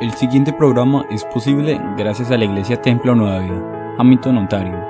[0.00, 4.82] El siguiente programa es posible gracias a la Iglesia Templo Nueva Vida, Hamilton, Ontario,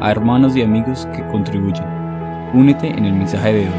[0.00, 1.86] a hermanos y amigos que contribuyen.
[2.52, 3.74] Únete en el mensaje de hoy.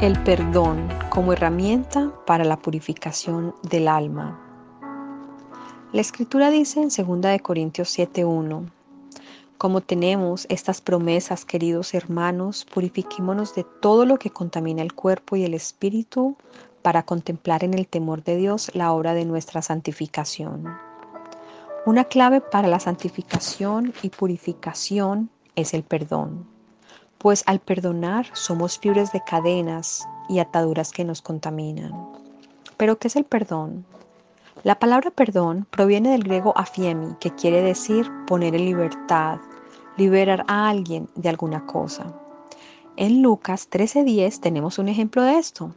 [0.00, 4.40] El perdón como herramienta para la purificación del alma.
[5.92, 8.77] La escritura dice en 2 Corintios 7:1,
[9.58, 15.44] como tenemos estas promesas, queridos hermanos, purifiquémonos de todo lo que contamina el cuerpo y
[15.44, 16.36] el espíritu
[16.82, 20.78] para contemplar en el temor de Dios la obra de nuestra santificación.
[21.86, 26.46] Una clave para la santificación y purificación es el perdón,
[27.18, 31.92] pues al perdonar somos libres de cadenas y ataduras que nos contaminan.
[32.76, 33.84] ¿Pero qué es el perdón?
[34.64, 39.38] La palabra perdón proviene del griego afiemi, que quiere decir poner en libertad,
[39.96, 42.12] liberar a alguien de alguna cosa.
[42.96, 45.70] En Lucas 13:10 tenemos un ejemplo de esto.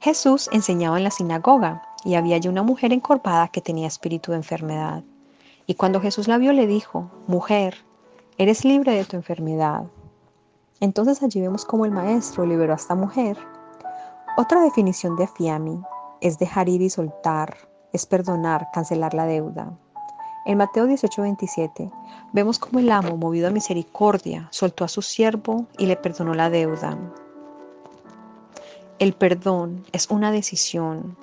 [0.00, 4.38] Jesús enseñaba en la sinagoga y había allí una mujer encorvada que tenía espíritu de
[4.38, 5.02] enfermedad.
[5.66, 7.76] Y cuando Jesús la vio le dijo, mujer,
[8.38, 9.84] eres libre de tu enfermedad.
[10.80, 13.36] Entonces allí vemos cómo el maestro liberó a esta mujer.
[14.38, 15.78] Otra definición de afiami
[16.22, 19.72] es dejar ir y soltar, es perdonar, cancelar la deuda.
[20.46, 21.90] En Mateo 18:27
[22.32, 26.48] vemos cómo el amo, movido a misericordia, soltó a su siervo y le perdonó la
[26.48, 26.96] deuda.
[28.98, 31.16] El perdón es una decisión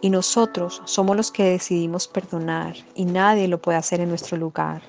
[0.00, 4.82] y nosotros somos los que decidimos perdonar y nadie lo puede hacer en nuestro lugar.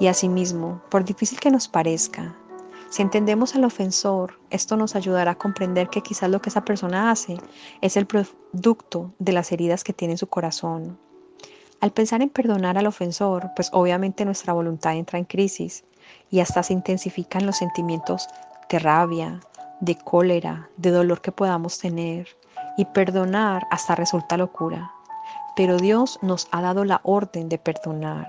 [0.00, 2.36] Y asimismo, por difícil que nos parezca,
[2.90, 7.10] si entendemos al ofensor, esto nos ayudará a comprender que quizás lo que esa persona
[7.10, 7.36] hace
[7.82, 10.98] es el producto de las heridas que tiene en su corazón.
[11.80, 15.84] Al pensar en perdonar al ofensor, pues obviamente nuestra voluntad entra en crisis
[16.30, 18.26] y hasta se intensifican los sentimientos
[18.70, 19.40] de rabia,
[19.80, 22.26] de cólera, de dolor que podamos tener
[22.78, 24.92] y perdonar hasta resulta locura.
[25.54, 28.28] Pero Dios nos ha dado la orden de perdonar.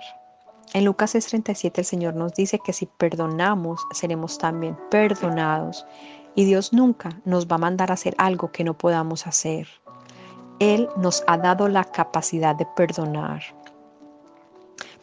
[0.73, 5.85] En Lucas 6:37 el Señor nos dice que si perdonamos, seremos también perdonados.
[6.35, 9.67] Y Dios nunca nos va a mandar a hacer algo que no podamos hacer.
[10.59, 13.41] Él nos ha dado la capacidad de perdonar.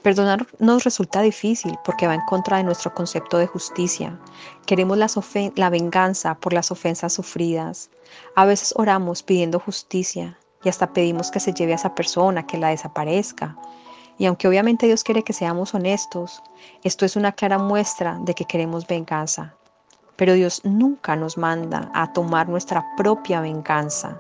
[0.03, 4.21] Perdonar nos resulta difícil porque va en contra de nuestro concepto de justicia.
[4.66, 5.09] Queremos la,
[5.56, 7.91] la, venganza por las ofensas sufridas.
[8.37, 12.56] A veces oramos pidiendo justicia y hasta pedimos que se lleve a esa persona, que
[12.56, 13.56] la desaparezca.
[14.19, 16.43] Y aunque obviamente Dios quiere que seamos honestos,
[16.82, 19.54] esto es una clara muestra de que queremos venganza.
[20.16, 24.19] Pero Dios nunca nos manda a tomar nuestra propia venganza.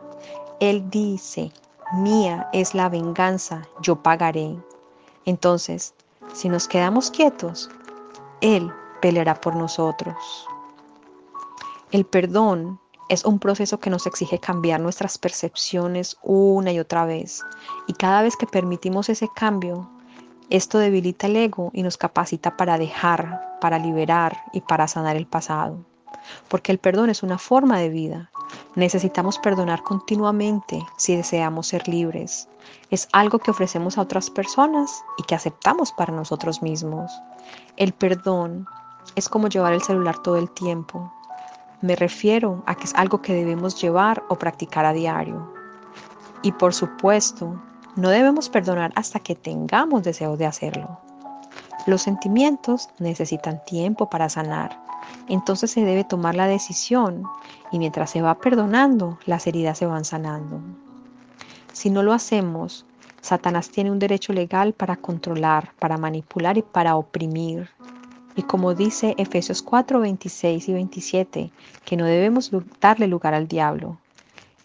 [0.60, 1.50] Él dice,
[1.94, 4.56] mía es la venganza, yo pagaré.
[5.24, 5.94] Entonces,
[6.34, 7.70] si nos quedamos quietos,
[8.42, 8.70] Él
[9.00, 10.16] peleará por nosotros.
[11.90, 12.78] El perdón
[13.08, 17.44] es un proceso que nos exige cambiar nuestras percepciones una y otra vez.
[17.86, 19.88] Y cada vez que permitimos ese cambio,
[20.50, 25.26] esto debilita el ego y nos capacita para dejar, para liberar y para sanar el
[25.26, 25.84] pasado.
[26.48, 28.30] Porque el perdón es una forma de vida.
[28.74, 32.48] Necesitamos perdonar continuamente si deseamos ser libres.
[32.90, 37.12] Es algo que ofrecemos a otras personas y que aceptamos para nosotros mismos.
[37.76, 38.66] El perdón
[39.14, 41.12] es como llevar el celular todo el tiempo.
[41.82, 45.52] Me refiero a que es algo que debemos llevar o practicar a diario.
[46.42, 47.60] Y por supuesto,
[47.96, 51.00] no debemos perdonar hasta que tengamos deseo de hacerlo.
[51.86, 54.86] Los sentimientos necesitan tiempo para sanar,
[55.28, 57.24] entonces se debe tomar la decisión
[57.70, 60.60] y mientras se va perdonando, las heridas se van sanando.
[61.72, 62.86] Si no lo hacemos,
[63.20, 67.70] Satanás tiene un derecho legal para controlar, para manipular y para oprimir.
[68.36, 71.50] Y como dice Efesios 4, 26 y 27,
[71.84, 73.98] que no debemos darle lugar al diablo,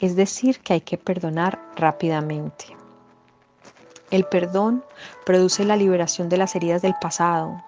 [0.01, 2.65] es decir, que hay que perdonar rápidamente.
[4.09, 4.83] El perdón
[5.25, 7.63] produce la liberación de las heridas del pasado.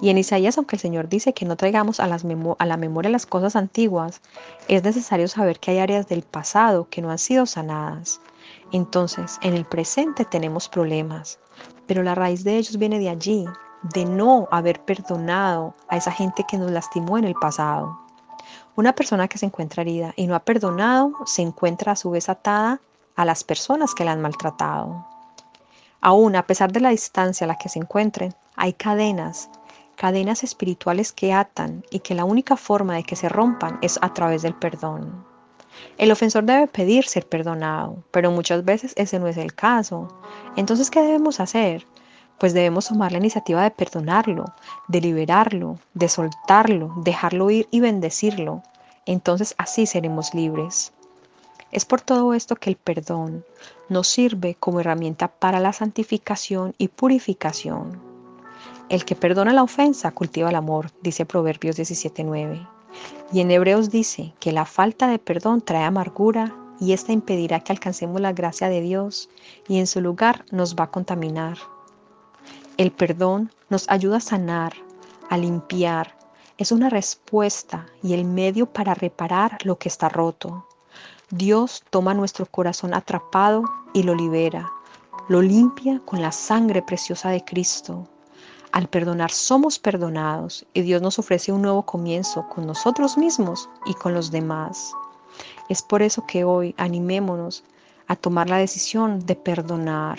[0.00, 3.26] Y en Isaías, aunque el Señor dice que no traigamos a, a la memoria las
[3.26, 4.20] cosas antiguas,
[4.68, 8.20] es necesario saber que hay áreas del pasado que no han sido sanadas.
[8.70, 11.40] Entonces, en el presente tenemos problemas,
[11.86, 13.46] pero la raíz de ellos viene de allí,
[13.92, 17.98] de no haber perdonado a esa gente que nos lastimó en el pasado.
[18.76, 22.28] Una persona que se encuentra herida y no ha perdonado se encuentra a su vez
[22.28, 22.80] atada
[23.14, 25.06] a las personas que la han maltratado.
[26.00, 29.48] Aún a pesar de la distancia a la que se encuentren, hay cadenas,
[29.96, 34.12] cadenas espirituales que atan y que la única forma de que se rompan es a
[34.12, 35.24] través del perdón.
[35.98, 40.08] El ofensor debe pedir ser perdonado, pero muchas veces ese no es el caso.
[40.56, 41.86] Entonces, ¿qué debemos hacer?
[42.38, 44.46] Pues debemos tomar la iniciativa de perdonarlo,
[44.88, 48.62] de liberarlo, de soltarlo, dejarlo ir y bendecirlo.
[49.06, 50.92] Entonces así seremos libres.
[51.70, 53.44] Es por todo esto que el perdón
[53.88, 58.00] nos sirve como herramienta para la santificación y purificación.
[58.88, 62.68] El que perdona la ofensa cultiva el amor, dice Proverbios 17:9.
[63.32, 67.72] Y en Hebreos dice que la falta de perdón trae amargura y esta impedirá que
[67.72, 69.28] alcancemos la gracia de Dios
[69.68, 71.58] y en su lugar nos va a contaminar.
[72.76, 74.72] El perdón nos ayuda a sanar,
[75.30, 76.18] a limpiar,
[76.58, 80.66] es una respuesta y el medio para reparar lo que está roto.
[81.30, 83.62] Dios toma nuestro corazón atrapado
[83.92, 84.72] y lo libera,
[85.28, 88.08] lo limpia con la sangre preciosa de Cristo.
[88.72, 93.94] Al perdonar somos perdonados y Dios nos ofrece un nuevo comienzo con nosotros mismos y
[93.94, 94.92] con los demás.
[95.68, 97.62] Es por eso que hoy animémonos
[98.08, 100.18] a tomar la decisión de perdonar,